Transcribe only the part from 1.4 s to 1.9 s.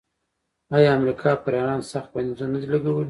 پر ایران